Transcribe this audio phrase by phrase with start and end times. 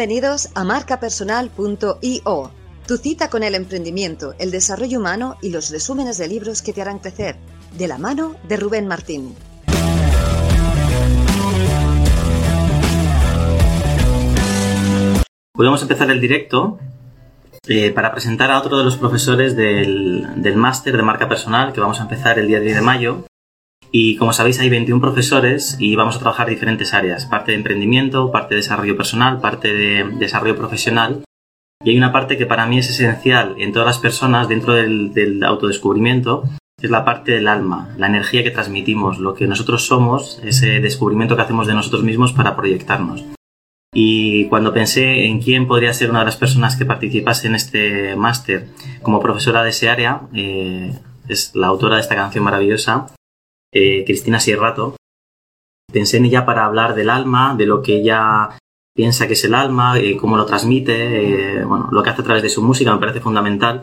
[0.00, 2.50] Bienvenidos a marcapersonal.io,
[2.86, 6.80] tu cita con el emprendimiento, el desarrollo humano y los resúmenes de libros que te
[6.80, 7.36] harán crecer,
[7.76, 9.34] de la mano de Rubén Martín.
[15.52, 16.78] Podemos empezar el directo
[17.68, 21.80] eh, para presentar a otro de los profesores del, del máster de marca personal que
[21.80, 23.26] vamos a empezar el día 10 de mayo
[23.92, 28.30] y como sabéis, hay 21 profesores y vamos a trabajar diferentes áreas, parte de emprendimiento,
[28.30, 31.24] parte de desarrollo personal, parte de desarrollo profesional.
[31.82, 35.42] Y hay una parte que para mí es esencial en todas las personas dentro del,
[35.42, 36.44] autodescubrimiento,
[36.78, 40.80] que es la parte del alma, la energía que transmitimos, lo que nosotros somos, ese
[40.80, 43.24] descubrimiento que hacemos de nosotros mismos para proyectarnos.
[43.92, 48.14] Y cuando pensé en quién podría ser una de las personas que participase en este
[48.14, 48.68] máster
[49.02, 50.96] como profesora de ese área, eh,
[51.28, 53.08] es la autora de esta canción maravillosa,
[53.72, 54.96] eh, Cristina Sierrato,
[55.92, 58.58] pensé en ella para hablar del alma, de lo que ella
[58.94, 62.24] piensa que es el alma, eh, cómo lo transmite, eh, bueno, lo que hace a
[62.24, 63.82] través de su música me parece fundamental.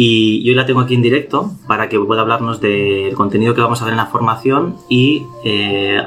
[0.00, 3.82] Y hoy la tengo aquí en directo para que pueda hablarnos del contenido que vamos
[3.82, 5.26] a ver en la formación y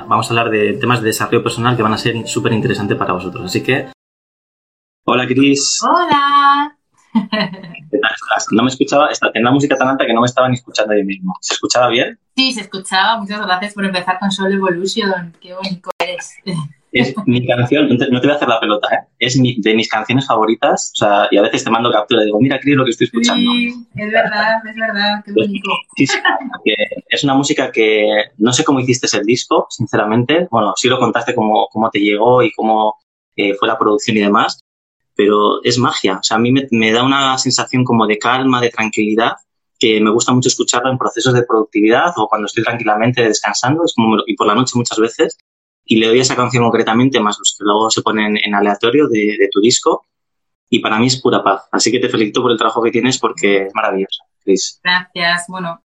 [0.07, 3.11] vamos a hablar de temas de desarrollo personal que van a ser súper interesantes para
[3.11, 3.43] vosotros.
[3.43, 3.91] Así que,
[5.05, 5.81] hola Cris.
[5.83, 6.80] Hola.
[8.51, 11.03] No me escuchaba, tenía la música tan alta que no me estaba ni escuchando yo
[11.03, 11.35] mismo.
[11.41, 12.17] ¿Se escuchaba bien?
[12.35, 13.19] Sí, se escuchaba.
[13.19, 15.33] Muchas gracias por empezar con Soul Evolution.
[15.39, 16.33] Qué bonito eres.
[16.93, 19.07] Es mi canción, no te, voy a hacer la pelota, ¿eh?
[19.17, 20.91] es de mis canciones favoritas.
[20.93, 23.05] O sea, y a veces te mando captura y digo, mira, Cris, lo que estoy
[23.05, 23.49] escuchando.
[23.49, 25.69] Sí, es verdad, es verdad, qué bonito.
[25.95, 26.17] Sí, sí,
[27.07, 30.49] es una música que no sé cómo hiciste el disco, sinceramente.
[30.51, 32.95] Bueno, sí lo contaste cómo, cómo te llegó y cómo
[33.37, 34.61] eh, fue la producción y demás
[35.23, 36.17] pero es magia.
[36.17, 39.33] O sea, a mí me, da una sensación como de calma, de tranquilidad,
[39.77, 43.83] que me gusta mucho escucharlo en procesos de productividad o cuando estoy tranquilamente descansando,
[44.25, 45.37] y por la noche muchas veces,
[45.85, 49.47] y le doy esa canción concretamente, más los que luego se ponen en aleatorio de,
[49.51, 50.07] tu disco,
[50.71, 51.67] y para mí es pura paz.
[51.71, 55.45] Así que te felicito por el trabajo que tienes porque es maravilloso, Gracias.
[55.49, 55.83] Bueno,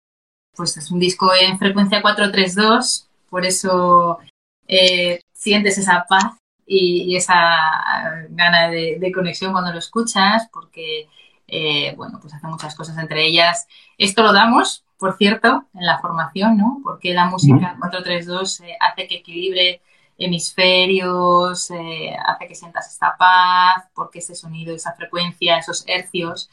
[0.57, 4.21] pues es un disco en frecuencia 432, por eso
[4.67, 6.39] eh, sientes esa paz
[6.69, 11.09] y, esa gana de, conexión cuando lo escuchas, porque,
[11.47, 15.99] eh, bueno, pues hace muchas cosas, entre ellas, esto lo damos, por cierto, en la
[15.99, 16.81] formación, ¿no?
[16.85, 19.81] Porque la música 432 eh, hace que equilibre
[20.19, 26.51] hemisferios, eh, hace que sientas esta paz, porque ese sonido, esa frecuencia, esos hercios,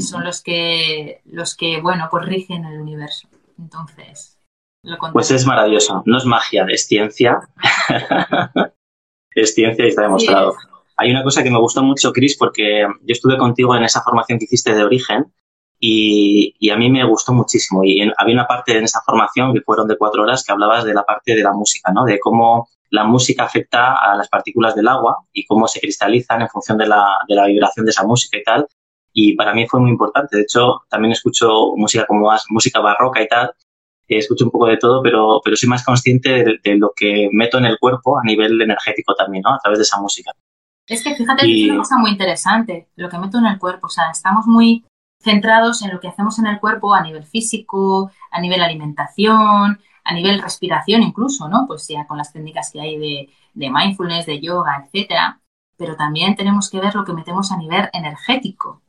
[0.00, 3.28] son los que, los que, bueno, pues rigen el universo.
[3.56, 4.40] Entonces,
[4.82, 7.38] lo Pues es maravilloso, no es magia, es ciencia.
[9.34, 10.54] es ciencia y está demostrado.
[10.96, 14.38] Hay una cosa que me gustó mucho, Chris, porque yo estuve contigo en esa formación
[14.38, 15.32] que hiciste de origen
[15.78, 17.82] y, a mí me gustó muchísimo.
[17.84, 20.92] Y había una parte en esa formación que fueron de cuatro horas que hablabas de
[20.92, 22.04] la parte de la música, ¿no?
[22.04, 26.48] De cómo la música afecta a las partículas del agua y cómo se cristalizan en
[26.48, 28.66] función de la, de la vibración de esa música y tal.
[29.12, 30.36] Y para mí fue muy importante.
[30.36, 33.52] De hecho, también escucho música como música barroca y tal,
[34.18, 37.64] escucho un poco de todo, pero, pero soy más consciente de, lo que meto en
[37.64, 39.54] el cuerpo a nivel energético también, ¿no?
[39.54, 40.32] A través de esa música.
[40.86, 43.86] Es que fíjate, que es una cosa muy interesante, lo que meto en el cuerpo.
[43.86, 44.84] O sea, estamos muy
[45.20, 50.14] centrados en lo que hacemos en el cuerpo a nivel físico, a nivel alimentación, a
[50.14, 51.66] nivel respiración incluso, ¿no?
[51.66, 55.40] Pues ya con las técnicas que hay de, de mindfulness, de yoga, etcétera.
[55.76, 58.82] Pero también tenemos que ver lo que metemos a nivel energético.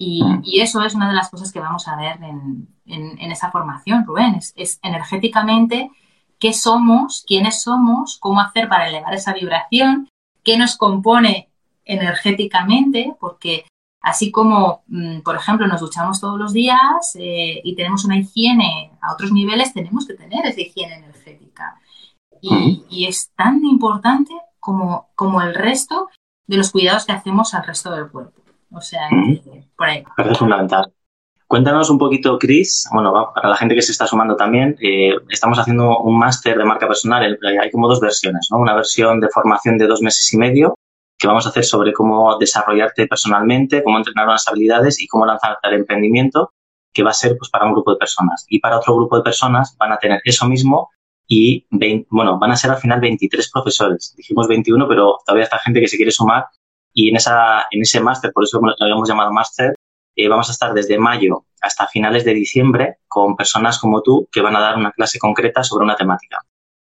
[0.00, 0.40] Mm.
[0.42, 4.40] Y, eso es una de las cosas que vamos a ver en, esa formación, Rubén.
[4.56, 5.90] Es, energéticamente
[6.38, 10.08] qué somos, quiénes somos, cómo hacer para elevar esa vibración,
[10.42, 11.50] qué nos compone
[11.84, 13.66] energéticamente, porque
[14.00, 19.12] así como, mm, por ejemplo, nos duchamos todos los días y tenemos una higiene a
[19.12, 21.78] otros niveles, tenemos que tener esa higiene energética.
[22.40, 26.08] Y, y es tan importante como, como el resto
[26.46, 28.39] de los cuidados que hacemos al resto del cuerpo.
[28.72, 29.08] O sea,
[29.76, 30.04] por ahí.
[30.16, 30.92] Es fundamental.
[31.46, 35.58] Cuéntanos un poquito, Chris, bueno, para la gente que se está sumando también, eh, estamos
[35.58, 38.58] haciendo un máster de marca personal, hay como dos versiones, ¿no?
[38.58, 40.78] Una versión de formación de dos meses y medio,
[41.18, 45.66] que vamos a hacer sobre cómo desarrollarte personalmente, cómo entrenar unas habilidades y cómo lanzarte
[45.66, 46.52] al emprendimiento,
[46.92, 48.46] que va a ser pues, para un grupo de personas.
[48.48, 50.90] Y para otro grupo de personas van a tener eso mismo
[51.26, 51.66] y,
[52.10, 54.14] bueno, van a ser al final 23 profesores.
[54.16, 56.46] Dijimos 21, pero todavía está gente que se quiere sumar
[56.92, 59.74] y en, esa, en ese máster, por eso lo habíamos llamado máster,
[60.16, 64.40] eh, vamos a estar desde mayo hasta finales de diciembre con personas como tú que
[64.40, 66.40] van a dar una clase concreta sobre una temática.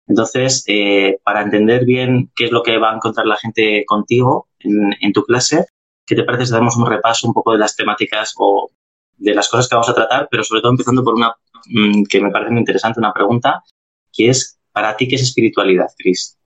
[0.06, 4.48] Entonces, eh, para entender bien qué es lo que va a encontrar la gente contigo
[4.60, 5.66] en, tu clase,
[6.04, 8.70] ¿qué te parece si damos un repaso un poco de las temáticas o
[9.16, 11.34] de las cosas que vamos a tratar, pero sobre todo empezando por una
[11.66, 13.62] mm, que me parece muy interesante, una pregunta,
[14.12, 16.38] que es, ¿para ti qué es espiritualidad, Cris?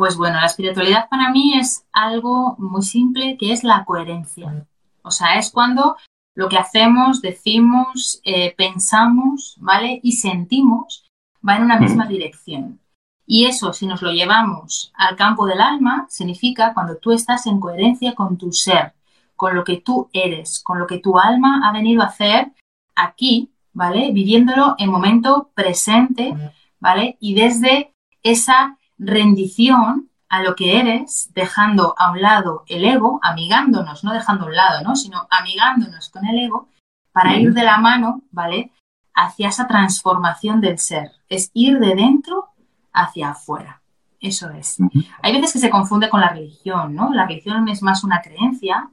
[0.00, 4.66] Pues bueno, la espiritualidad para mí es algo muy simple que es la coherencia.
[5.02, 5.98] O sea, es cuando
[6.34, 10.00] lo que hacemos, decimos, eh, pensamos, ¿vale?
[10.02, 11.04] Y sentimos
[11.46, 12.80] va en una misma dirección.
[13.26, 17.60] Y eso, si nos lo llevamos al campo del alma, significa cuando tú estás en
[17.60, 18.94] coherencia con tu ser,
[19.36, 22.52] con lo que tú eres, con lo que tu alma ha venido a hacer
[22.96, 24.12] aquí, ¿vale?
[24.12, 26.34] Viviéndolo en momento presente,
[26.78, 27.18] ¿vale?
[27.20, 27.92] Y desde
[28.22, 34.44] esa rendición a lo que eres, dejando a un lado el ego, amigándonos, no dejando
[34.44, 34.94] a un lado, ¿no?
[34.94, 36.68] Sino amigándonos con el ego
[37.12, 38.70] para ir de la mano, ¿vale?
[39.12, 41.10] Hacia esa transformación del ser.
[41.28, 42.50] Es ir de dentro
[42.92, 43.82] hacia afuera.
[44.20, 44.76] Eso es.
[45.22, 47.12] Hay veces que se confunde con la religión, ¿no?
[47.12, 48.88] La religión es más una creencia,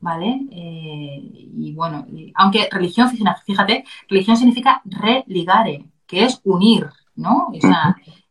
[0.00, 0.46] ¿vale?
[0.52, 1.20] Eh,
[1.56, 7.48] y bueno, aunque religión, fíjate, religión significa religare, que es unir, ¿no?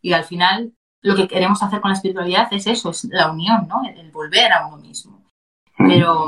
[0.01, 0.75] y al final
[1.06, 3.84] lo que queremos hacer con la espiritualidad es eso, es la unión, ¿no?
[3.88, 5.24] El, volver a uno mismo.
[5.78, 6.25] Pero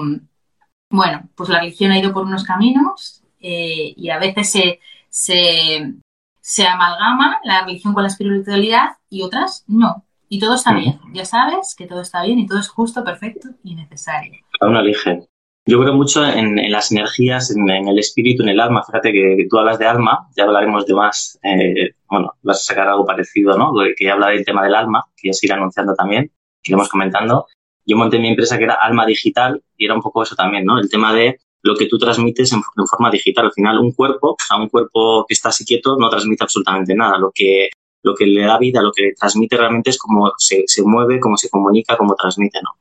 [0.91, 4.79] bueno, pues la religión ha ido por unos caminos eh, y a veces se,
[5.09, 5.93] se,
[6.39, 10.05] se, amalgama la religión con la espiritualidad y otras no.
[10.29, 13.49] Y todo está bien, ya sabes que todo está bien y todo es justo, perfecto
[13.63, 14.33] y necesario.
[14.59, 15.27] Cada uno elige.
[15.69, 18.85] Yo creo mucho en, las energías, en, el espíritu, en el alma.
[18.85, 22.87] Fíjate que, tú hablas de alma, ya hablaremos de más, eh, bueno, vas a sacar
[22.87, 23.73] algo parecido, ¿no?
[23.97, 26.31] Que habla del tema del alma, que ya se irá anunciando también,
[26.63, 27.47] que iremos comentando.
[27.85, 30.79] Yo monté mi empresa que era Alma Digital y era un poco eso también, ¿no?
[30.79, 33.47] El tema de lo que tú transmites en, forma digital.
[33.47, 37.17] Al final, un cuerpo, o un cuerpo que está así quieto no transmite absolutamente nada.
[37.17, 37.69] Lo que,
[38.03, 41.35] lo que le da vida, lo que transmite realmente es cómo se, se mueve, cómo
[41.35, 42.71] se comunica, cómo transmite, ¿no?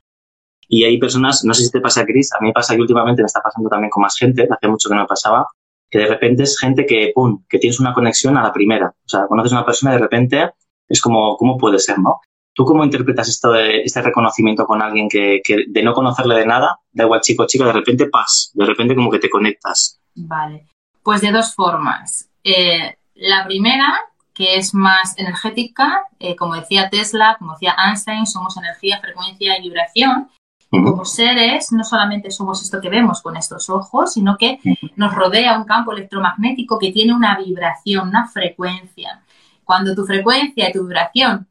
[0.67, 3.21] Y hay personas, no sé si te pasa, Chris, a mí me pasa que últimamente
[3.21, 5.47] me está pasando también con más gente, hace mucho que no me pasaba,
[5.89, 8.87] que de repente es gente que, pum, que tienes una conexión a la primera.
[8.89, 10.51] O sea, conoces a una persona y de repente
[10.87, 12.19] es como, ¿cómo puede ser, no?
[12.53, 16.45] ¿Tú cómo interpretas esto de, este reconocimiento con alguien que, que, de no conocerle de
[16.45, 19.99] nada, da igual chico o chica, de repente pas, de repente como que te conectas?
[20.15, 20.65] Vale,
[21.03, 22.29] pues de dos formas.
[22.43, 23.93] Eh, la primera,
[24.33, 29.61] que es más energética, eh, como decía Tesla, como decía Einstein, somos energía, frecuencia y
[29.61, 30.29] vibración.
[30.69, 34.59] Como seres, no solamente somos esto que vemos con estos ojos, sino que
[34.97, 39.21] nos rodea un campo electromagnético que tiene una vibración, una frecuencia.
[39.63, 41.47] Cuando tu frecuencia y tu vibración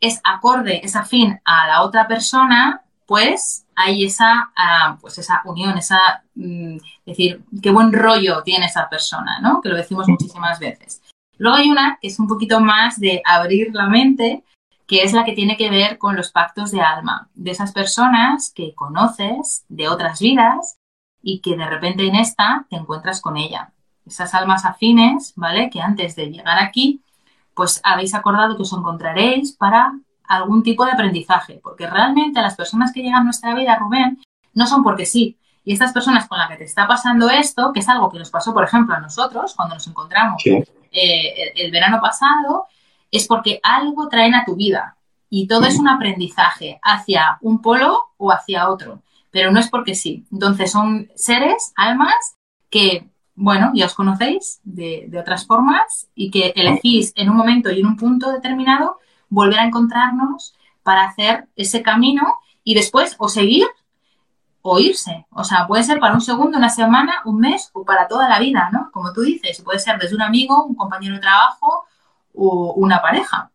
[0.00, 5.76] es acorde, es afín a la otra persona, pues hay esa, ah, pues esa unión,
[5.76, 9.60] esa, mm, decir, qué buen rollo tiene esa persona, ¿no?
[9.60, 11.02] Que lo decimos muchísimas veces.
[11.38, 14.44] Luego hay una que es un poquito más de abrir la mente
[14.90, 18.52] que es la que tiene que ver con los pactos de alma, de esas personas
[18.52, 20.80] que conoces de otras vidas
[21.22, 23.72] y que de repente en esta te encuentras con ella.
[24.04, 25.70] Esas almas afines, ¿vale?
[25.70, 27.04] Que antes de llegar aquí,
[27.54, 29.92] pues habéis acordado que os encontraréis para
[30.24, 34.20] algún tipo de aprendizaje, porque realmente las personas que llegan a nuestra vida, Rubén,
[34.54, 35.38] no son porque sí.
[35.64, 38.30] Y estas personas con las que te está pasando esto, que es algo que nos
[38.30, 42.66] pasó, por ejemplo, a nosotros cuando nos encontramos eh, el verano pasado,
[43.10, 44.96] es porque algo traen a tu vida
[45.28, 49.94] y todo es un aprendizaje hacia un polo o hacia otro, pero no es porque
[49.94, 50.26] sí.
[50.32, 52.36] Entonces son seres, almas,
[52.68, 57.70] que, bueno, ya os conocéis de, de otras formas y que elegís en un momento
[57.70, 58.98] y en un punto determinado
[59.28, 63.66] volver a encontrarnos para hacer ese camino y después o seguir
[64.62, 65.26] o irse.
[65.30, 68.38] O sea, puede ser para un segundo, una semana, un mes o para toda la
[68.38, 68.90] vida, ¿no?
[68.92, 71.84] Como tú dices, puede ser desde un amigo, un compañero de trabajo
[72.34, 73.50] o una pareja.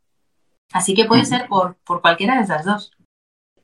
[0.74, 2.92] Así que puede ser por, cualquiera de esas dos.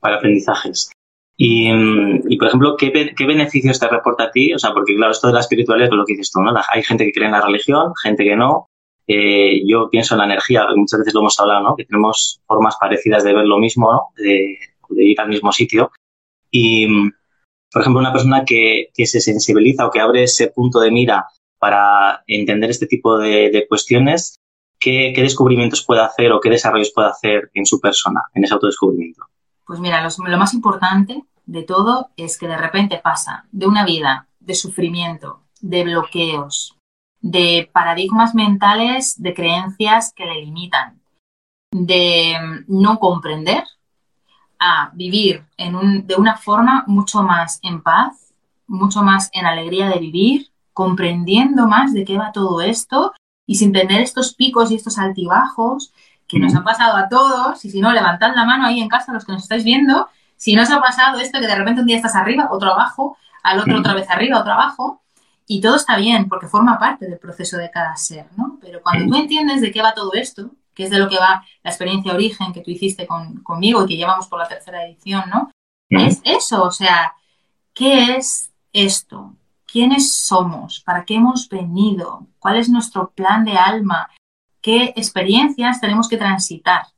[0.00, 0.90] Para aprendizajes.
[1.36, 2.90] Y, por ejemplo, ¿qué,
[3.26, 4.54] beneficios te reporta a ti?
[4.54, 6.54] O sea, porque claro, esto de la espiritualidad es lo que dices tú, ¿no?
[6.72, 8.68] Hay gente que cree en la religión, gente que no.
[9.06, 11.76] Eh, yo pienso en la energía, muchas veces lo hemos hablado, ¿no?
[11.76, 14.08] Que tenemos formas parecidas de ver lo mismo, ¿no?
[14.16, 14.58] De,
[14.96, 15.90] ir al mismo sitio.
[16.50, 16.86] Y,
[17.72, 21.26] por ejemplo, una persona que, se sensibiliza o que abre ese punto de mira
[21.58, 24.38] para entender este tipo de cuestiones,
[24.82, 29.24] ¿qué, descubrimientos puede hacer o qué desarrollos puede hacer en su persona, en ese autodescubrimiento?
[29.64, 34.26] Pues mira, lo, más importante de todo es que de repente pasa de una vida
[34.40, 36.76] de sufrimiento, de bloqueos,
[37.20, 41.00] de paradigmas mentales, de creencias que le limitan,
[41.70, 42.34] de
[42.66, 43.64] no comprender,
[44.58, 48.32] a vivir de una forma mucho más en paz,
[48.68, 53.12] mucho más en alegría de vivir, comprendiendo más de qué va todo esto
[53.46, 55.92] y sin tener estos picos y estos altibajos
[56.26, 59.12] que nos han pasado a todos, y si no, levantad la mano ahí en casa
[59.12, 61.86] los que nos estáis viendo, si no os ha pasado esto que de repente un
[61.86, 65.02] día estás arriba, otro abajo, al otro otra vez arriba, otro abajo,
[65.46, 68.58] y todo está bien porque forma parte del proceso de cada ser, ¿no?
[68.60, 71.44] Pero cuando tú entiendes de qué va todo esto, que es de lo que va
[71.62, 73.06] la experiencia origen que tú hiciste
[73.42, 75.50] conmigo y que llevamos por la tercera edición, ¿no?
[75.90, 77.14] Es eso, o sea,
[77.74, 79.34] ¿qué es esto?
[79.72, 80.80] ¿Quiénes somos?
[80.80, 82.26] ¿Para qué hemos venido?
[82.38, 84.10] ¿Cuál es nuestro plan de alma?
[84.60, 86.88] ¿Qué experiencias tenemos que transitar?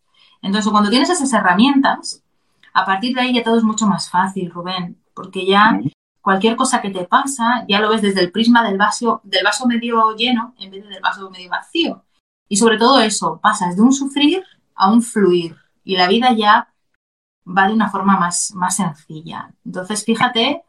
[0.42, 2.24] Entonces, cuando tienes esas herramientas,
[2.72, 5.78] a partir de ahí ya todo es mucho más fácil, Rubén, porque ya
[6.20, 9.68] cualquier cosa que te pasa ya lo ves desde el prisma del vaso, del vaso
[9.68, 12.02] medio lleno en vez del vaso medio vacío.
[12.48, 14.42] Y sobre todo eso, pasas de un sufrir
[14.74, 15.54] a un fluir
[15.84, 16.74] y la vida ya
[17.46, 19.54] va de una forma más, más sencilla.
[19.64, 20.64] Entonces, fíjate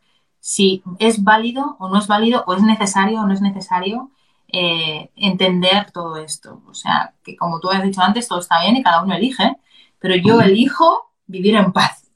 [0.47, 4.11] si es válido o no es válido, o es necesario o no es necesario
[4.53, 6.61] eh, entender todo esto.
[6.69, 9.55] O sea, que como tú has dicho antes, todo está bien y cada uno elige,
[9.97, 12.11] pero yo elijo vivir en paz.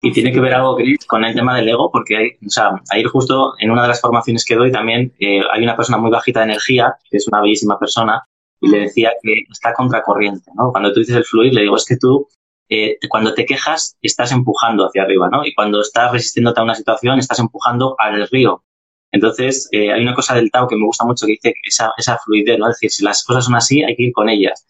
[0.00, 2.80] Y tiene que ver algo, Chris, con el tema del ego, porque hay, o sea,
[2.90, 6.12] ayer justo en una de las formaciones que doy también eh, hay una persona muy
[6.12, 8.22] bajita de energía, que es una bellísima persona,
[8.60, 10.70] y le decía que está contracorriente, ¿no?
[10.70, 12.28] Cuando tú dices el fluir, le digo, es que tú,
[12.68, 15.44] eh, cuando te quejas, estás empujando hacia arriba, ¿no?
[15.44, 18.64] Y cuando estás resistiéndote a una situación, estás empujando al río.
[19.12, 22.18] Entonces, eh, hay una cosa del Tao que me gusta mucho que dice esa, esa
[22.18, 22.68] fluidez, ¿no?
[22.68, 24.66] Es decir, si las cosas son así, hay que ir con ellas.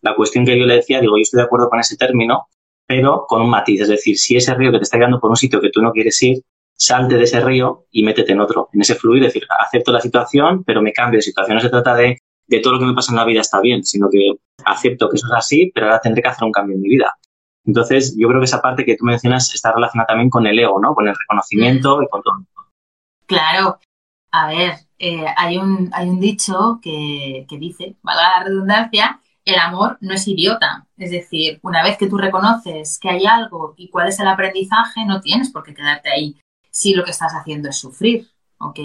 [0.00, 2.46] La cuestión que yo le decía, digo, yo estoy de acuerdo con ese término,
[2.86, 3.82] pero con un matiz.
[3.82, 5.92] Es decir, si ese río que te está guiando por un sitio que tú no
[5.92, 6.42] quieres ir,
[6.74, 10.00] salte de ese río y métete en otro, en ese fluir, es decir, acepto la
[10.00, 11.56] situación, pero me cambio de situación.
[11.56, 12.18] No se trata de
[12.50, 14.32] de todo lo que me pasa en la vida está bien, sino que
[14.64, 17.16] acepto que eso es así, pero ahora tendré que hacer un cambio en mi vida.
[17.70, 20.80] Entonces, yo creo que esa parte que tú mencionas está relacionada también con el ego,
[20.80, 20.92] ¿no?
[20.94, 22.44] Con el reconocimiento y con todo.
[23.26, 23.78] Claro.
[24.32, 29.56] A ver, eh, hay, un, hay un dicho que, que dice, valga la redundancia, el
[29.56, 30.86] amor no es idiota.
[30.96, 35.04] Es decir, una vez que tú reconoces que hay algo y cuál es el aprendizaje,
[35.04, 36.36] no tienes por qué quedarte ahí
[36.70, 38.28] si lo que estás haciendo es sufrir.
[38.60, 38.78] ¿ok?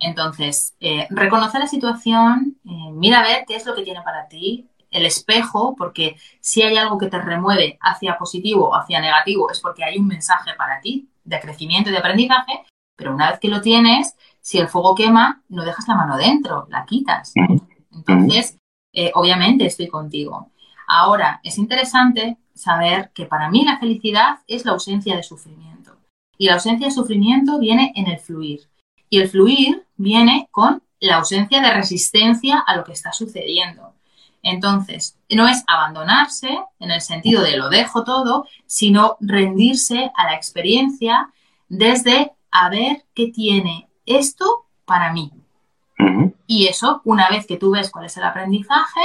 [0.00, 4.28] Entonces, eh, reconoce la situación, eh, mira a ver qué es lo que tiene para
[4.28, 9.50] ti, el espejo, porque si hay algo que te remueve hacia positivo o hacia negativo,
[9.50, 12.64] es porque hay un mensaje para ti de crecimiento y de aprendizaje,
[12.96, 16.66] pero una vez que lo tienes, si el fuego quema, no dejas la mano dentro,
[16.70, 17.34] la quitas.
[17.92, 18.58] Entonces,
[18.92, 20.50] eh, obviamente estoy contigo.
[20.86, 25.98] Ahora, es interesante saber que para mí la felicidad es la ausencia de sufrimiento.
[26.38, 28.60] Y la ausencia de sufrimiento viene en el fluir.
[29.10, 33.95] Y el fluir viene con la ausencia de resistencia a lo que está sucediendo.
[34.48, 40.36] Entonces, no es abandonarse en el sentido de lo dejo todo, sino rendirse a la
[40.36, 41.30] experiencia
[41.68, 45.32] desde a ver qué tiene esto para mí.
[46.46, 49.00] Y eso, una vez que tú ves cuál es el aprendizaje,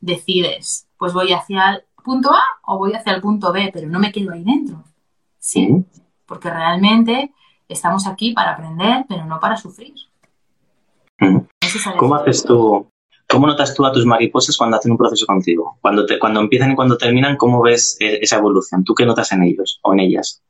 [0.00, 3.98] decides, pues voy hacia el punto A o voy hacia el punto B, pero no
[3.98, 4.84] me quedo ahí dentro.
[5.38, 5.84] Sí,
[6.24, 7.34] porque realmente
[7.68, 9.96] estamos aquí para aprender, pero no para sufrir.
[11.98, 12.90] ¿Cómo haces tú,
[13.28, 15.78] cómo notas tú a tus mariposas cuando hacen un proceso contigo?
[15.80, 18.84] Cuando, te, cuando empiezan y cuando terminan, ¿cómo ves eh, esa evolución?
[18.84, 20.42] ¿Tú qué notas en ellos o en ellas?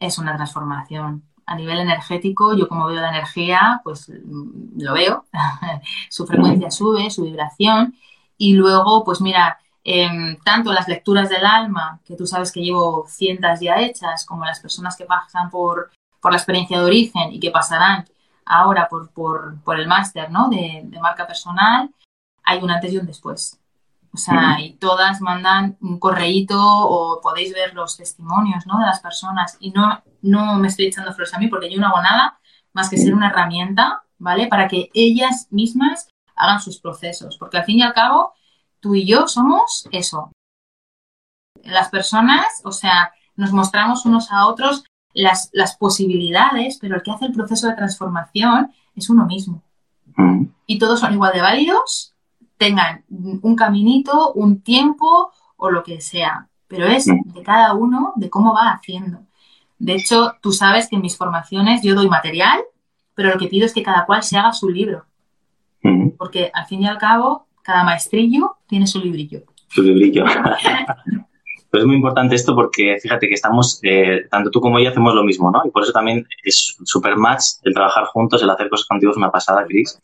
[0.00, 1.22] Es una transformación.
[1.46, 5.24] A nivel energético, yo como veo la energía, pues mm, lo veo.
[6.10, 7.94] su frecuencia sube, su vibración.
[8.36, 13.06] Y luego, pues mira, em, tanto las lecturas del alma, que tú sabes que llevo
[13.08, 15.90] cientas ya hechas, como las personas que pasan por
[16.24, 18.06] por la experiencia de origen y que pasarán
[18.46, 20.48] ahora por, por, el máster ¿no?
[20.48, 21.90] de, marca personal,
[22.44, 23.58] hay un antes y un después.
[24.12, 28.78] O sea, y todas mandan un correíto o podéis ver los testimonios ¿no?
[28.78, 29.56] de las personas.
[29.58, 32.38] Y no, no me estoy echando flores a mí porque yo no hago nada
[32.72, 34.46] más que ser una herramienta, ¿vale?
[34.46, 37.36] Para que ellas mismas hagan sus procesos.
[37.38, 38.34] Porque al fin y al cabo,
[38.78, 40.30] tú y yo somos eso.
[41.64, 47.10] Las personas, o sea, nos mostramos unos a otros las, las posibilidades, pero el que
[47.10, 49.62] hace el proceso de transformación es uno mismo.
[50.66, 52.13] Y todos son igual de válidos,
[52.56, 57.32] tengan un caminito, un tiempo o lo que sea, pero es mm.
[57.32, 59.20] de cada uno de cómo va haciendo.
[59.78, 62.60] De hecho, tú sabes que en mis formaciones yo doy material,
[63.14, 65.04] pero lo que pido es que cada cual se haga su libro.
[65.82, 66.10] Mm.
[66.16, 69.42] Porque al fin y al cabo, cada maestrillo tiene su librillo.
[69.68, 70.24] Su librillo.
[71.70, 75.12] Pero es muy importante esto porque fíjate que estamos, eh, tanto tú como yo hacemos
[75.12, 75.60] lo mismo, ¿no?
[75.64, 79.16] Y por eso también es super match el trabajar juntos, el hacer cosas contigo es
[79.16, 80.00] una pasada, Chris.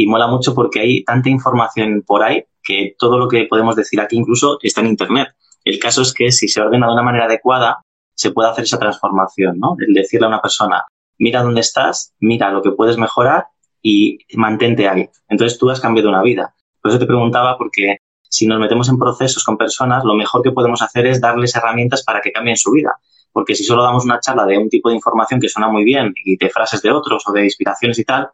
[0.00, 4.00] Y mola mucho porque hay tanta información por ahí que todo lo que podemos decir
[4.00, 5.30] aquí incluso está en Internet.
[5.64, 8.78] El caso es que si se ordena de una manera adecuada, se puede hacer esa
[8.78, 9.74] transformación, ¿no?
[9.84, 10.84] El decirle a una persona,
[11.18, 13.48] mira dónde estás, mira lo que puedes mejorar
[13.82, 15.10] y mantente ahí.
[15.28, 16.54] Entonces tú has cambiado una vida.
[16.80, 17.96] Por eso te preguntaba porque
[18.28, 22.04] si nos metemos en procesos con personas, lo mejor que podemos hacer es darles herramientas
[22.04, 22.94] para que cambien su vida.
[23.32, 26.14] Porque si solo damos una charla de un tipo de información que suena muy bien
[26.24, 28.30] y de frases de otros o de inspiraciones y tal,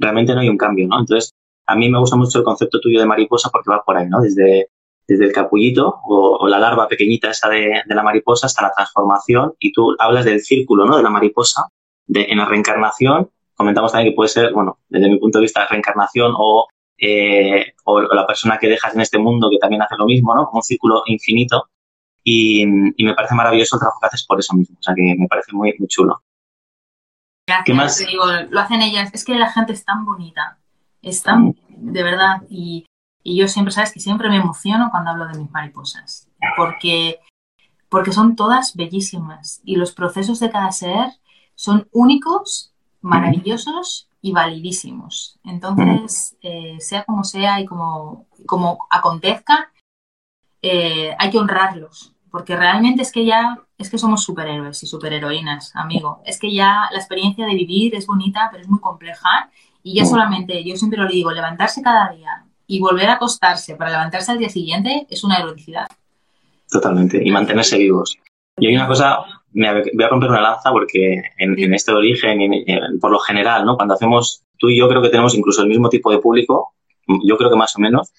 [0.00, 0.98] realmente no hay un cambio, ¿no?
[0.98, 1.34] Entonces,
[1.66, 4.20] a mí me gusta mucho el concepto tuyo de mariposa porque va por ahí, ¿no?
[4.20, 4.70] Desde,
[5.06, 9.72] desde el capullito o, la larva pequeñita esa de, la mariposa hasta la transformación y
[9.72, 10.96] tú hablas del círculo, ¿no?
[10.96, 11.66] De la mariposa,
[12.06, 13.30] de, en la reencarnación.
[13.54, 16.66] Comentamos también que puede ser, bueno, desde mi punto de vista, reencarnación o,
[16.98, 20.48] eh, o la persona que dejas en este mundo que también hace lo mismo, ¿no?
[20.52, 21.68] Un círculo infinito.
[22.24, 24.76] Y, me parece maravilloso el trabajo que haces por eso mismo.
[24.78, 26.22] O sea, que me parece muy, muy chulo.
[27.64, 27.98] ¿Qué más?
[27.98, 29.10] digo, lo hacen ellas.
[29.12, 30.58] Es que la gente es tan bonita.
[31.02, 31.54] Es tan, mm.
[31.68, 32.42] de verdad.
[32.48, 32.86] Y
[33.22, 37.20] y yo siempre, sabes que siempre me emociono cuando hablo de mis mariposas, porque,
[37.88, 41.10] porque son todas bellísimas y los procesos de cada ser
[41.54, 45.38] son únicos, maravillosos y validísimos.
[45.44, 49.70] Entonces, eh, sea como sea y como, como acontezca,
[50.62, 55.74] eh, hay que honrarlos, porque realmente es que ya, es que somos superhéroes y superheroínas,
[55.74, 56.22] amigo.
[56.24, 59.50] Es que ya la experiencia de vivir es bonita, pero es muy compleja
[59.82, 63.90] y ya solamente, yo siempre lo digo, levantarse cada día, y volver a acostarse para
[63.90, 65.88] levantarse al día siguiente es una heroicidad.
[66.70, 68.16] Totalmente, y mantenerse vivos.
[68.58, 69.18] Y hay una cosa,
[69.52, 72.38] me voy a romper una lanza porque en, este origen,
[73.00, 73.74] por lo general, ¿no?
[73.74, 76.74] Cuando hacemos, tú y yo creo que tenemos incluso el mismo tipo de público,
[77.24, 78.12] yo creo que más o menos,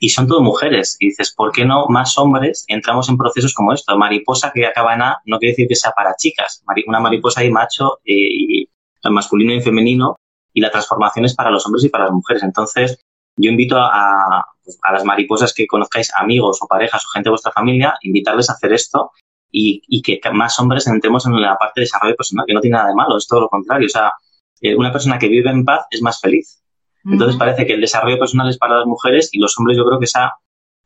[0.00, 0.96] y son todas mujeres.
[0.98, 3.96] Y dices, ¿por qué no más hombres entramos en procesos como esto?
[3.96, 6.64] Mariposa que acaba en A no quiere decir que sea para chicas.
[6.86, 8.68] Una mariposa y macho, y, y
[9.04, 10.16] masculino y femenino,
[10.54, 12.42] y la transformación es para los hombres y para las mujeres.
[12.42, 12.98] Entonces,
[13.36, 17.52] yo invito a, a, las mariposas que conozcáis, amigos o parejas o gente de vuestra
[17.52, 19.12] familia, invitarles a hacer esto
[19.52, 22.76] y, y, que más hombres entremos en la parte de desarrollo personal, que no tiene
[22.76, 23.86] nada de malo, es todo lo contrario.
[23.86, 24.12] O sea,
[24.62, 26.59] eh, una persona que vive en paz es más feliz.
[27.04, 29.98] Entonces parece que el desarrollo personal es para las mujeres y los hombres yo creo
[29.98, 30.34] que esa,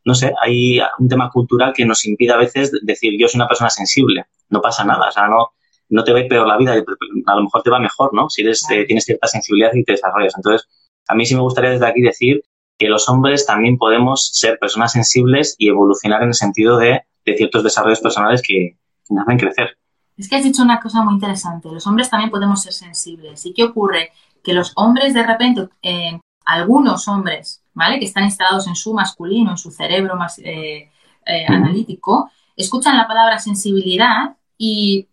[0.05, 3.47] no sé, hay un tema cultural que nos impide a veces decir yo soy una
[3.47, 5.49] persona sensible, no pasa nada, o sea, no,
[5.89, 8.29] no te va a ir peor la vida, a lo mejor te va mejor, ¿no?
[8.29, 10.33] Si eres, eh, tienes cierta sensibilidad y te desarrollas.
[10.35, 10.67] Entonces,
[11.07, 12.43] a mí sí me gustaría desde aquí decir
[12.77, 17.63] que los hombres también podemos ser personas sensibles y evolucionar en el sentido de, ciertos
[17.63, 18.77] desarrollos personales que,
[19.09, 19.77] nos hacen crecer.
[20.17, 21.69] Es que has dicho una cosa muy interesante.
[21.69, 23.45] Los hombres también podemos ser sensibles.
[23.45, 24.11] ¿Y qué ocurre?
[24.43, 27.99] Que los hombres de repente, eh, algunos hombres, ¿vale?
[27.99, 30.91] Que están instalados en su masculino, en su cerebro más eh,
[31.25, 35.07] eh, analítico, escuchan la palabra sensibilidad y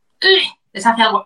[0.73, 1.25] les hace algo.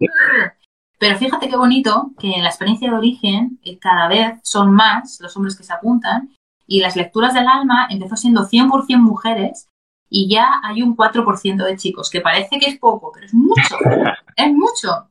[0.99, 5.37] Pero fíjate qué bonito que en la experiencia de origen cada vez son más los
[5.37, 6.31] hombres que se apuntan
[6.67, 9.69] y las lecturas del alma empezó siendo 100% mujeres
[10.09, 13.77] y ya hay un 4% de chicos, que parece que es poco, pero es mucho,
[14.37, 15.11] es mucho.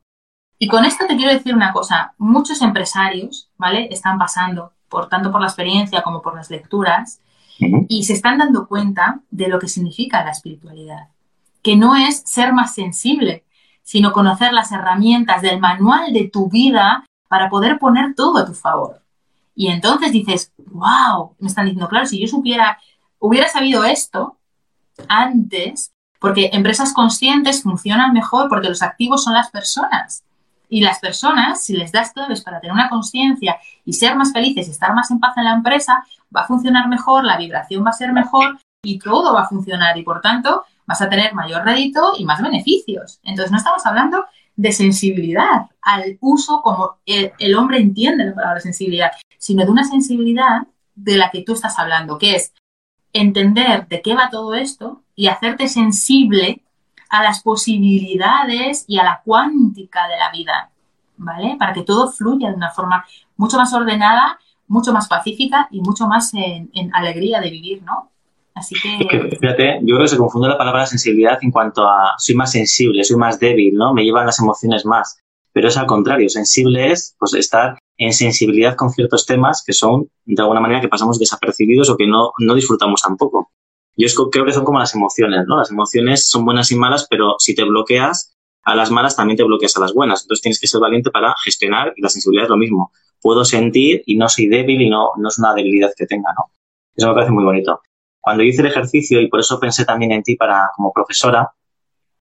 [0.58, 3.88] Y con esto te quiero decir una cosa, muchos empresarios, ¿vale?
[3.90, 7.20] Están pasando, por tanto por la experiencia como por las lecturas,
[7.58, 11.08] y se están dando cuenta de lo que significa la espiritualidad,
[11.62, 13.44] que no es ser más sensible,
[13.82, 18.52] sino conocer las herramientas del manual de tu vida para poder poner todo a tu
[18.52, 19.02] favor.
[19.54, 22.78] Y entonces dices, wow, me están diciendo, claro, si yo supiera,
[23.18, 24.35] hubiera sabido esto
[25.08, 30.24] antes, porque empresas conscientes funcionan mejor porque los activos son las personas.
[30.68, 34.66] Y las personas, si les das claves para tener una conciencia y ser más felices
[34.66, 36.04] y estar más en paz en la empresa,
[36.34, 39.96] va a funcionar mejor, la vibración va a ser mejor y todo va a funcionar.
[39.96, 43.20] Y por tanto, vas a tener mayor rédito y más beneficios.
[43.22, 44.24] Entonces, no estamos hablando
[44.56, 50.66] de sensibilidad al uso como el, hombre entiende la palabra sensibilidad, sino de una sensibilidad
[50.94, 52.52] de la que tú estás hablando, que es
[53.12, 56.62] entender de qué va todo esto y hacerte sensible
[57.08, 60.70] a las posibilidades y a la cuántica de la vida,
[61.16, 61.56] ¿vale?
[61.58, 63.04] Para que todo fluya de una forma
[63.36, 64.38] mucho más ordenada,
[64.68, 68.10] mucho más pacífica y mucho más en, alegría de vivir, ¿no?
[68.54, 69.06] Así que...
[69.38, 73.04] fíjate, yo creo que se confunde la palabra sensibilidad en cuanto a soy más sensible,
[73.04, 73.92] soy más débil, ¿no?
[73.92, 75.20] Me llevan las emociones más.
[75.52, 80.10] Pero es al contrario, sensible es pues estar en sensibilidad con ciertos temas que son,
[80.24, 83.50] de alguna manera, que pasamos desapercibidos o que no, no disfrutamos tampoco.
[83.96, 85.56] Yo creo que son como las emociones, ¿no?
[85.56, 89.44] Las emociones son buenas y malas, pero si te bloqueas a las malas, también te
[89.44, 90.22] bloqueas a las buenas.
[90.22, 92.92] Entonces tienes que ser valiente para gestionar y la sensibilidad es lo mismo.
[93.22, 96.50] Puedo sentir y no soy débil y no, no es una debilidad que tenga, ¿no?
[96.94, 97.80] Eso me parece muy bonito.
[98.20, 101.48] Cuando hice el ejercicio, y por eso pensé también en ti para como profesora,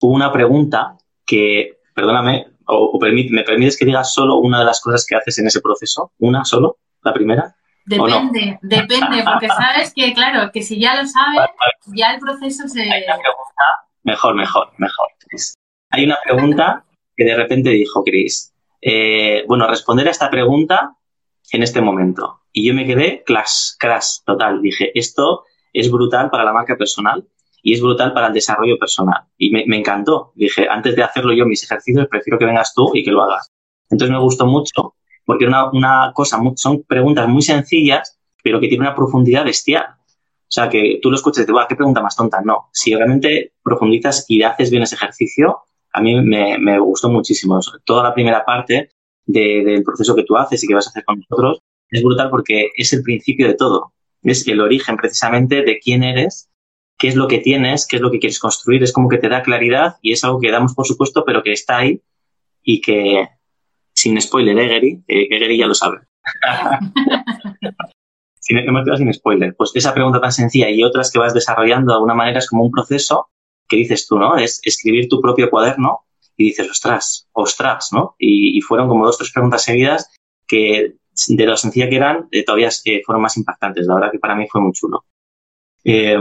[0.01, 5.07] hubo una pregunta que, perdóname, o, me permites que digas solo una de las cosas
[5.07, 7.55] que haces en ese proceso, una solo, la primera.
[7.85, 11.51] Depende, depende, porque sabes que, claro, que si ya lo sabes,
[11.95, 12.85] ya el proceso se...
[14.03, 15.07] mejor, mejor, mejor,
[15.91, 16.85] Hay una pregunta
[17.17, 18.53] que de repente dijo Chris.
[18.81, 20.95] Eh, bueno, responder a esta pregunta
[21.53, 22.41] en este momento.
[22.53, 24.63] Y yo me quedé crash, crash, total.
[24.63, 27.27] Dije, esto es brutal para la marca personal
[27.65, 29.23] y es brutal para el desarrollo personal.
[29.39, 30.33] Y me, encantó.
[30.35, 33.51] Dije, antes de hacerlo yo mis ejercicios, prefiero que vengas tú y que lo hagas.
[33.89, 38.87] Entonces me gustó mucho porque una, una cosa, son preguntas muy sencillas, pero que tienen
[38.87, 39.87] una profundidad bestial.
[39.89, 42.43] O sea, que tú lo escuchas y te va, qué pregunta más tonta.
[42.45, 47.59] No, si realmente profundizas y haces bien ese ejercicio, a mí me, gustó muchísimo.
[47.87, 48.91] Toda la primera parte
[49.25, 52.69] del proceso que tú haces y que vas a hacer con nosotros es brutal porque
[52.77, 53.95] es el principio de todo.
[54.23, 56.51] Es el origen precisamente de quién eres,
[56.99, 58.83] qué es lo que tienes, qué es lo que quieres construir.
[58.83, 61.53] Es como que te da claridad y es algo que damos por supuesto, pero que
[61.53, 62.01] está ahí
[62.63, 63.29] y que,
[63.95, 65.05] sin spoiler, ¿eh, Gary?
[65.07, 65.99] Eh, ya lo sabe.
[68.41, 69.55] sin, hemos quedado sin spoiler.
[69.57, 72.65] Pues esa pregunta tan sencilla y otras que vas desarrollando de alguna manera es como
[72.65, 73.29] un proceso
[73.69, 74.37] que dices tú, ¿no?
[74.37, 76.01] Es escribir tu propio cuaderno
[76.37, 78.17] y dices, ostras, ostras, ¿no?
[78.19, 80.11] Y, fueron como dos, tres preguntas seguidas
[80.47, 80.95] que
[81.29, 83.87] de lo sencilla que eran, eh, todavía eh, fueron más impactantes.
[83.87, 85.05] La verdad que para mí fue muy chulo.
[85.85, 86.19] Eh,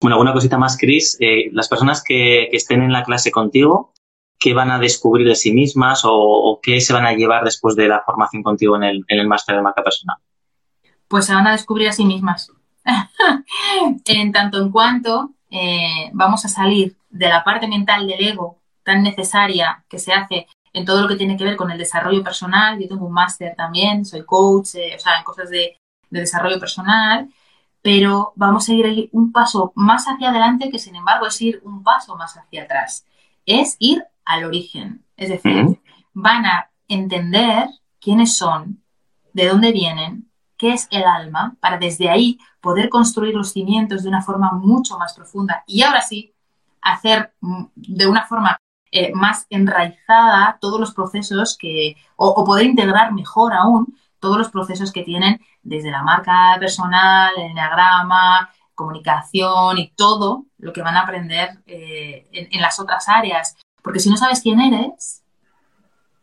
[0.00, 1.18] bueno, una cosita más, Chris.
[1.52, 3.92] las personas que, estén en la clase contigo,
[4.38, 7.88] ¿qué van a descubrir de sí mismas o, qué se van a llevar después de
[7.88, 10.16] la formación contigo en el, en el máster de marca personal?
[11.08, 12.52] Pues se van a descubrir a sí mismas.
[14.06, 19.02] en tanto en cuanto eh, vamos a salir de la parte mental del ego tan
[19.02, 22.78] necesaria que se hace en todo lo que tiene que ver con el desarrollo personal.
[22.78, 25.78] Yo tengo un máster también, soy coach, eh, o sea, en cosas de,
[26.08, 27.28] desarrollo personal,
[27.86, 31.84] pero vamos a ir un paso más hacia adelante que, sin embargo, es ir un
[31.84, 33.06] paso más hacia atrás.
[33.46, 35.04] Es ir al origen.
[35.16, 35.80] Es decir,
[36.12, 37.68] van a entender
[38.00, 38.82] quiénes son,
[39.32, 44.08] de dónde vienen, qué es el alma, para desde ahí poder construir los cimientos de
[44.08, 46.34] una forma mucho más profunda y ahora sí
[46.82, 48.58] hacer mm, de una forma
[48.90, 54.92] eh, más enraizada todos los procesos que, o, poder integrar mejor aún todos los procesos
[54.92, 61.02] que tienen desde la marca personal, el enneagrama, comunicación y todo lo que van a
[61.02, 63.56] aprender eh, en, las otras áreas.
[63.82, 65.22] Porque si no sabes quién eres,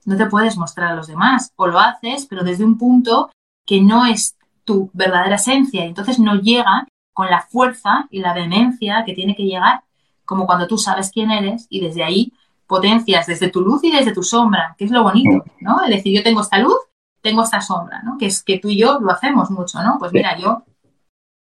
[0.05, 1.51] no te puedes mostrar a los demás.
[1.55, 3.31] O lo haces, pero desde un punto
[3.65, 8.33] que no es tu verdadera esencia y entonces no llega con la fuerza y la
[8.33, 9.83] vehemencia que tiene que llegar,
[10.25, 12.33] como cuando tú sabes quién eres y desde ahí
[12.67, 15.83] potencias desde tu luz y desde tu sombra, que es lo bonito, ¿no?
[15.83, 16.77] Es decir, yo tengo esta luz,
[17.23, 18.17] tengo esta sombra, ¿no?
[18.17, 19.97] Que es que tú y yo lo hacemos mucho, ¿no?
[19.97, 20.65] Pues mira, yo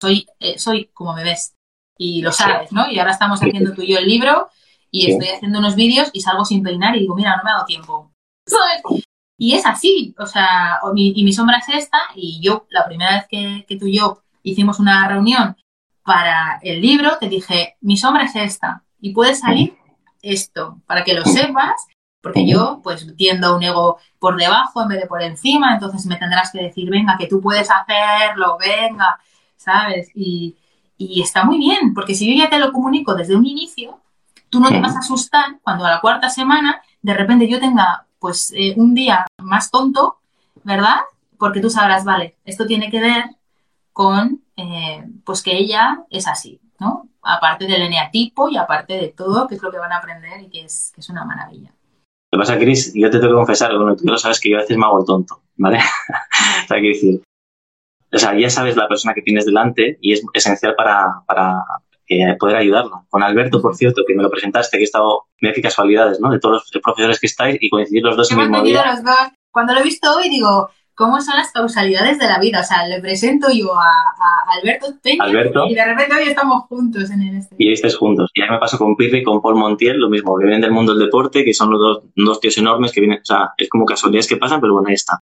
[0.01, 1.55] soy, eh, soy como me ves
[1.99, 2.91] y lo sabes, ¿no?
[2.91, 4.49] Y ahora estamos haciendo tú y yo el libro
[4.91, 7.55] y estoy haciendo unos vídeos y salgo sin peinar y digo, mira, no me ha
[7.55, 8.12] dado tiempo.
[9.39, 13.27] Y es así, o sea, y mi sombra es esta, y yo, la primera vez
[13.67, 15.57] que, tú y yo hicimos una reunión
[16.03, 19.77] para el libro, te dije, mi sombra es esta, y puede salir
[20.23, 21.87] esto, para que lo sepas,
[22.27, 26.17] porque yo, pues, tiendo un ego por debajo en vez de por encima, entonces me
[26.17, 29.21] tendrás que decir, venga, que tú puedes hacerlo, venga,
[29.57, 30.11] ¿sabes?
[30.12, 30.57] Y,
[30.99, 34.01] y está muy bien, porque si yo ya te lo comunico desde un inicio,
[34.51, 38.07] tú no te vas a asustar cuando a la cuarta semana de repente yo tenga
[38.19, 40.19] pues eh, un día más tonto,
[40.65, 40.97] ¿verdad?
[41.39, 43.37] Porque tú sabrás, vale, esto tiene que ver
[43.93, 47.09] con eh, pues que ella es así, ¿no?
[47.23, 50.51] Aparte del eneatipo y aparte de todo, que es lo que van a aprender y
[50.51, 51.76] que es, que es una maravilla.
[52.37, 54.59] Lo que pasa, Cris, yo te tengo que confesar, bueno, tú lo sabes que yo
[54.59, 55.79] a veces me hago el tonto, ¿vale?
[56.64, 57.22] o sea, que decir,
[58.12, 61.64] o sea, ya sabes la persona que tienes delante y es esencial para, para,
[62.38, 63.05] poder ayudarla.
[63.09, 66.29] Con Alberto, por cierto, que me lo presentaste, que he estado, mira qué casualidades, ¿no?
[66.29, 68.85] De todos los profesores que estáis y coincidir los dos en el mismo día.
[68.85, 69.16] Los dos.
[69.51, 72.61] Cuando lo he visto hoy digo, ¿cómo son las causalidades de la vida?
[72.61, 74.03] O sea, le presento yo a,
[74.57, 77.55] Alberto y de repente hoy estamos juntos en el este.
[77.59, 78.31] Y estáis juntos.
[78.35, 80.73] Y ahí me paso con Pirri y con Paul Montiel, lo mismo, que vienen del
[80.73, 83.69] mundo del deporte, que son los dos, dos tíos enormes que vienen, o sea, es
[83.69, 85.21] como casualidades que pasan, pero bueno, ahí está.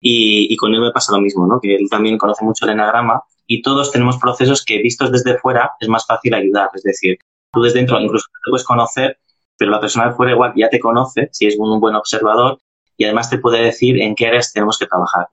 [0.00, 1.58] Y, y, con él me pasa lo mismo, ¿no?
[1.60, 5.72] Que él también conoce mucho el enagrama y todos tenemos procesos que vistos desde fuera
[5.80, 6.68] es más fácil ayudar.
[6.74, 7.16] Es decir,
[7.50, 9.18] tú desde dentro incluso te puedes conocer,
[9.56, 12.58] pero la persona de fuera igual ya te conoce, si es un buen observador,
[12.96, 15.28] y además te puede decir en qué áreas tenemos que trabajar.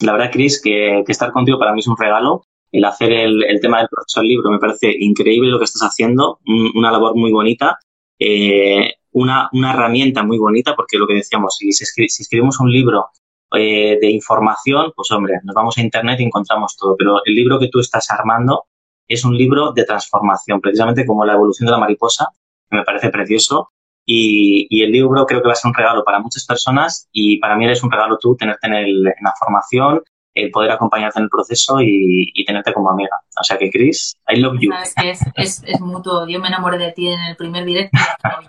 [0.00, 2.44] La verdad, Cris, que, estar contigo para mí es un regalo.
[2.72, 6.40] El hacer el, tema del proceso libro me parece increíble lo que estás haciendo,
[6.74, 7.78] una labor muy bonita,
[8.18, 13.06] eh, una, una, herramienta muy bonita, porque lo que decíamos, si, si escribimos un libro
[13.54, 17.58] eh, de información, pues hombre, nos vamos a Internet y encontramos todo, pero el libro
[17.60, 18.64] que tú estás armando
[19.06, 22.28] es un libro de transformación, precisamente como la evolución de la mariposa,
[22.68, 23.70] que me parece precioso.
[24.08, 27.56] Y, el libro creo que va a ser un regalo para muchas personas y para
[27.56, 31.78] mí eres un regalo tú tenerte en, la formación, el poder acompañarte en el proceso
[31.80, 33.20] y, tenerte como amiga.
[33.38, 34.70] O sea que, Chris, I love you.
[35.02, 36.28] es, es, es, mutuo.
[36.28, 38.46] Yo me enamoré de ti en el primer directo hasta hoy,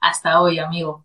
[0.00, 1.04] hasta hoy amigo.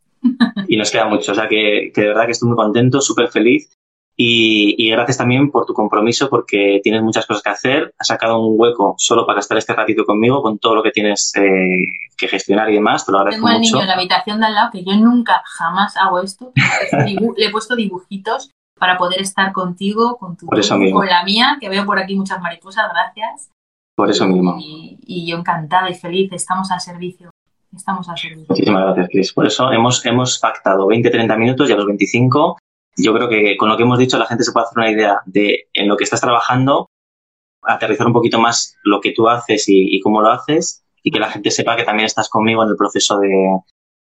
[0.68, 1.32] y nos queda mucho.
[1.32, 3.76] O sea que, de verdad que estoy muy contento, súper feliz.
[4.18, 7.94] Y, gracias también por tu compromiso, porque tienes muchas cosas que hacer.
[8.00, 11.34] Has sacado un hueco solo para estar este ratito conmigo, con todo lo que tienes
[11.36, 11.86] eh,
[12.18, 13.06] que gestionar y demás.
[13.06, 15.42] Te lo agradezco Tengo al niño en la habitación de al lado, que yo nunca,
[15.46, 16.54] jamás hago esto.
[17.38, 21.86] Le he puesto dibujitos para poder estar contigo, con tu con la mía, que veo
[21.86, 23.50] por aquí muchas mariposas, gracias.
[23.96, 24.58] Por eso mismo.
[24.60, 27.30] Y, yo encantada y feliz, estamos al servicio.
[27.74, 28.46] Estamos al servicio.
[28.50, 29.34] Muchísimas gracias, Cris.
[29.34, 32.58] Por eso hemos, hemos pactado 20-30 minutos y a los 25
[32.96, 35.22] yo creo que con lo que hemos dicho la gente se puede hacer una idea
[35.26, 36.90] de en lo que estás trabajando,
[37.64, 41.30] aterrizar un poquito más lo que tú haces y, cómo lo haces y que la
[41.30, 43.60] gente sepa que también estás conmigo en el proceso de,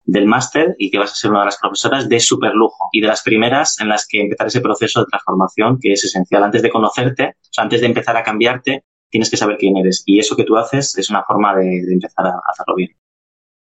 [0.05, 3.01] del máster y que vas a ser una de las profesoras de super lujo y
[3.01, 6.43] de las primeras en las que empezar ese proceso de transformación que es esencial.
[6.43, 10.03] Antes de conocerte, o sea, antes de empezar a cambiarte, tienes que saber quién eres
[10.05, 12.91] y eso que tú haces es una forma de, empezar a hacerlo bien.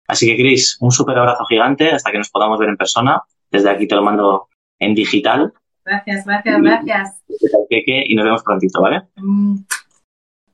[0.08, 3.22] Así que, Chris, un súper abrazo gigante hasta que nos podamos ver en persona.
[3.50, 4.48] Desde aquí te lo mando
[4.82, 5.52] en digital.
[5.84, 7.22] Gracias, gracias, gracias.
[7.68, 9.02] Y nos vemos prontito, ¿vale?
[9.16, 9.56] Mm,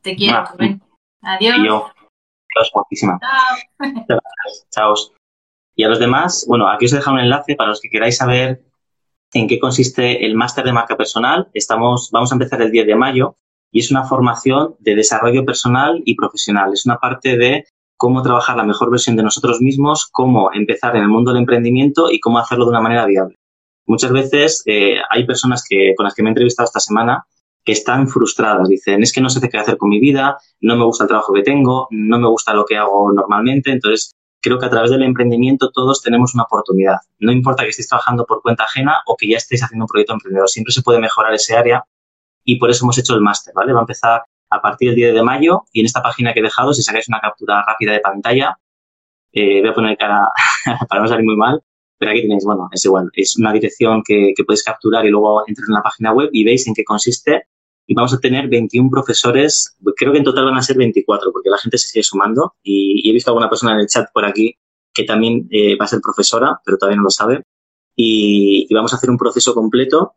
[0.03, 0.45] te quiero,
[1.23, 1.57] Adiós.
[1.59, 1.91] Y yo.
[2.57, 3.19] Adiós, guapísima.
[4.09, 4.21] Chao.
[4.71, 4.95] Chao.
[5.75, 8.17] Y a los demás, bueno, aquí os he dejado un enlace para los que queráis
[8.17, 8.65] saber
[9.33, 11.49] en qué consiste el máster de marca personal.
[11.55, 13.37] Estamos, vamos a empezar el 10 de mayo
[13.71, 16.73] y es una formación de desarrollo personal y profesional.
[16.73, 17.65] Es una parte de
[17.97, 22.11] cómo trabajar la mejor versión de nosotros mismos, cómo empezar en el mundo del emprendimiento
[22.11, 23.38] y cómo hacerlo de una manera viable.
[23.89, 27.27] Muchas veces eh, hay personas que, con las que me he entrevistado esta semana
[27.65, 28.69] que están frustradas.
[28.69, 31.33] Dicen, es que no sé qué hacer con mi vida, no me gusta el trabajo
[31.33, 33.73] que tengo, no me gusta lo que hago normalmente.
[33.73, 36.99] Entonces, creo que a través del emprendimiento todos tenemos una oportunidad.
[37.19, 40.13] No importa que estéis trabajando por cuenta ajena o que ya estéis haciendo un proyecto
[40.13, 41.83] emprendedor, siempre se puede mejorar ese área
[42.45, 43.73] y por eso hemos hecho el máster, ¿vale?
[43.73, 46.43] Va a empezar a partir del 10 de mayo y en esta página que he
[46.43, 48.57] dejado, si sacáis una captura rápida de pantalla,
[49.33, 50.29] eh, voy a poner cara
[50.89, 51.63] para no salir muy mal,
[51.99, 55.45] pero aquí tenéis, bueno, es igual, es una dirección que, que podéis capturar y luego
[55.47, 57.45] entrar en la página web y veis en qué consiste.
[57.87, 61.49] Y vamos a tener 21 profesores, creo que en total van a ser 24, porque
[61.49, 62.55] la gente se sigue sumando.
[62.63, 64.57] Y, he visto alguna persona en el chat por aquí
[64.93, 67.45] que también eh, va a ser profesora, pero todavía no lo sabe.
[67.97, 70.13] Y, y, vamos a hacer un proceso completo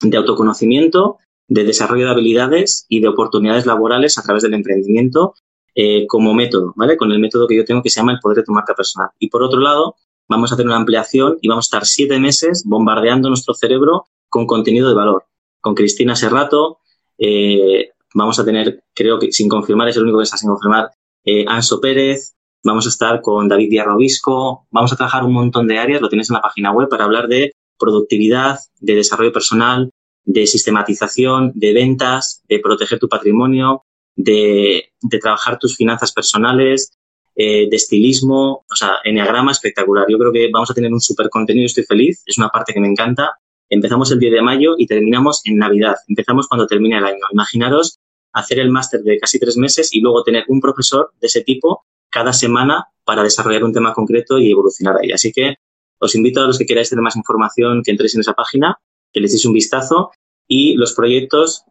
[0.00, 5.34] de autoconocimiento, de desarrollo de habilidades y de oportunidades laborales a través del emprendimiento
[5.78, 6.96] eh, como método, ¿vale?
[6.96, 9.10] Con el método que yo tengo que se llama el poder de tu marca personal.
[9.18, 9.96] Y por otro lado,
[10.28, 14.46] vamos a hacer una ampliación y vamos a estar siete meses bombardeando nuestro cerebro con
[14.46, 15.24] contenido de valor.
[15.60, 16.78] Con Cristina Serrato,
[17.18, 20.90] eh, vamos a tener, creo que sin confirmar, es el único que está sin confirmar,
[21.24, 22.34] eh, Anso Pérez,
[22.64, 26.08] vamos a estar con David Díaz Robisco, vamos a trabajar un montón de áreas, lo
[26.08, 29.90] tienes en la página web, para hablar de productividad, de desarrollo personal,
[30.24, 33.84] de sistematización, de ventas, de proteger tu patrimonio,
[34.16, 36.92] de, de trabajar tus finanzas personales,
[37.38, 40.06] eh, de estilismo, o sea, enneagrama espectacular.
[40.08, 42.80] Yo creo que vamos a tener un súper contenido, estoy feliz, es una parte que
[42.80, 43.36] me encanta.
[43.68, 45.96] Empezamos el 10 de mayo y terminamos en Navidad.
[46.08, 47.24] Empezamos cuando termina el año.
[47.30, 47.98] Imaginaros
[48.32, 51.84] hacer el máster de casi tres meses y luego tener un profesor de ese tipo
[52.08, 55.12] cada semana para desarrollar un tema concreto y evolucionar ahí.
[55.12, 55.56] Así que
[55.98, 58.78] os invito a los que queráis tener más información que entréis en esa página,
[59.12, 60.10] que le echéis un vistazo
[60.48, 61.64] y los proyectos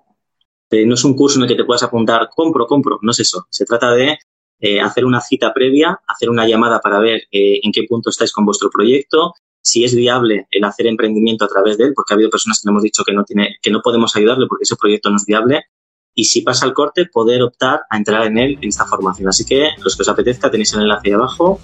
[0.70, 3.20] eh, no es un curso en el que te puedas apuntar, compro, compro, no es
[3.20, 3.46] eso.
[3.50, 4.18] Se trata de
[4.60, 8.32] eh, hacer una cita previa, hacer una llamada para ver eh, en qué punto estáis
[8.32, 12.16] con vuestro proyecto, si es viable el hacer emprendimiento a través de él, porque ha
[12.16, 15.10] habido personas que hemos dicho que no, tiene, que no podemos ayudarle porque ese proyecto
[15.10, 15.66] no es viable,
[16.14, 19.28] y si pasa el corte, poder optar a entrar en él en esta formación.
[19.28, 21.60] Así que los que os apetezca tenéis el enlace ahí abajo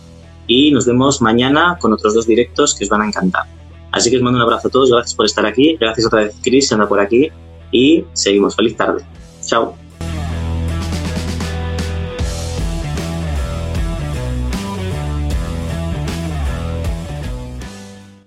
[0.46, 3.44] y nos vemos mañana con otros dos directos que os van a encantar.
[3.92, 6.36] Así que os mando un abrazo a todos, gracias por estar aquí, gracias otra vez
[6.44, 7.30] Chris, anda por aquí
[7.72, 8.56] y seguimos.
[8.56, 9.04] Feliz tarde.
[9.46, 9.91] Chao.